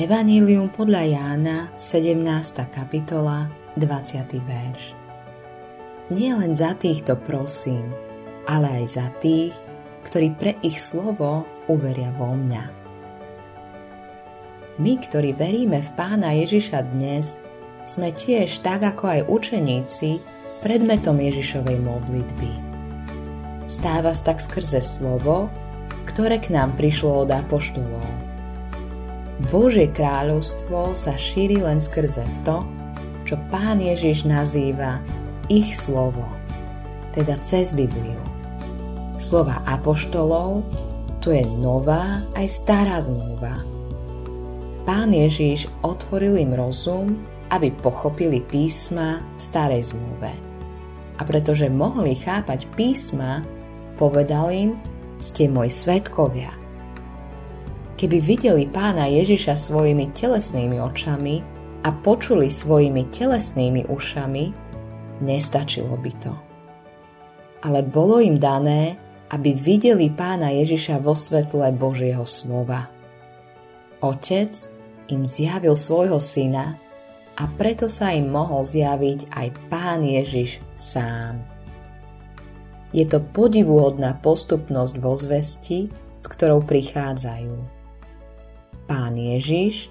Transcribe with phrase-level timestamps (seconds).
[0.00, 2.24] Evanílium podľa Jána, 17.
[2.72, 4.32] kapitola, 20.
[4.48, 4.96] verš.
[6.08, 7.92] Nie len za týchto prosím,
[8.48, 9.52] ale aj za tých,
[10.08, 12.64] ktorí pre ich slovo uveria vo mňa.
[14.80, 17.36] My, ktorí veríme v Pána Ježiša dnes,
[17.84, 20.24] sme tiež tak ako aj učeníci
[20.64, 22.52] predmetom Ježišovej modlitby.
[23.68, 25.52] Stáva sa tak skrze slovo,
[26.08, 28.29] ktoré k nám prišlo od apoštolov
[29.48, 32.60] Božie kráľovstvo sa šíri len skrze to,
[33.24, 35.00] čo Pán Ježiš nazýva
[35.48, 36.28] ich slovo,
[37.16, 38.20] teda cez Bibliu.
[39.16, 40.60] Slova apoštolov
[41.24, 43.64] to je nová aj stará zmluva.
[44.84, 50.32] Pán Ježiš otvoril im rozum, aby pochopili písma v starej zmluve.
[51.16, 53.44] A pretože mohli chápať písma,
[53.96, 54.70] povedal im,
[55.20, 56.59] ste moji svetkovia
[58.00, 61.44] keby videli pána Ježiša svojimi telesnými očami
[61.84, 64.44] a počuli svojimi telesnými ušami,
[65.20, 66.32] nestačilo by to.
[67.60, 68.96] Ale bolo im dané,
[69.28, 72.88] aby videli pána Ježiša vo svetle Božieho slova.
[74.00, 74.56] Otec
[75.12, 76.80] im zjavil svojho syna
[77.36, 81.44] a preto sa im mohol zjaviť aj pán Ježiš sám.
[82.96, 87.79] Je to podivuhodná postupnosť vo zvesti, s ktorou prichádzajú.
[88.90, 89.86] Pán Ježiš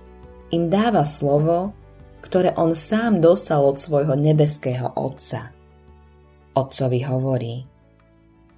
[0.52, 1.72] im dáva slovo,
[2.19, 5.55] ktoré on sám dostal od svojho nebeského Otca.
[6.52, 7.64] Otcovi hovorí,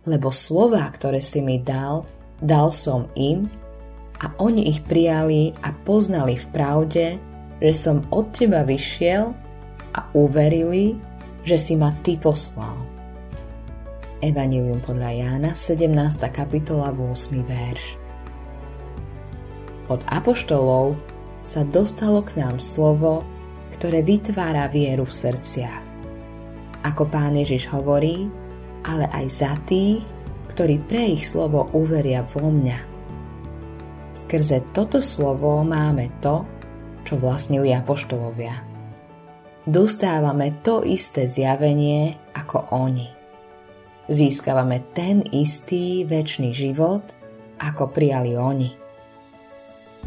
[0.09, 2.09] lebo slova, ktoré si mi dal,
[2.41, 3.45] dal som im
[4.17, 7.05] a oni ich prijali a poznali v pravde,
[7.61, 9.37] že som od teba vyšiel
[9.93, 10.97] a uverili,
[11.45, 12.81] že si ma ty poslal.
[14.25, 15.85] Evangelium podľa Jána, 17.
[16.33, 17.45] kapitola, 8.
[17.45, 18.00] verš.
[19.91, 20.95] Od apoštolov
[21.43, 23.27] sa dostalo k nám slovo,
[23.75, 25.83] ktoré vytvára vieru v srdciach.
[26.87, 28.31] Ako pán Ježiš hovorí,
[28.87, 29.99] ale aj za tých,
[30.47, 32.79] ktorí pre ich slovo uveria vo mňa.
[34.15, 36.47] Skrze toto slovo máme to,
[37.03, 38.63] čo vlastnili apoštolovia.
[39.67, 43.11] Dostávame to isté zjavenie ako oni.
[44.07, 47.03] Získavame ten istý väčší život,
[47.59, 48.80] ako prijali oni.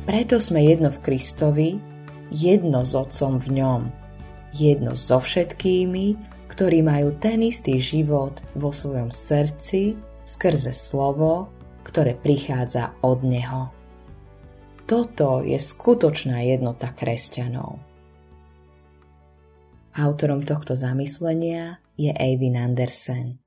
[0.02, 1.70] Preto sme jedno v Kristovi,
[2.34, 3.82] jedno s Otcom v ňom,
[4.50, 6.18] jedno so všetkými,
[6.50, 9.94] ktorí majú ten istý život vo svojom srdci
[10.26, 11.50] skrze slovo,
[11.86, 13.70] ktoré prichádza od Neho.
[14.84, 17.80] Toto je skutočná jednota kresťanov.
[19.94, 23.43] Autorom tohto zamyslenia je Eivin Andersen.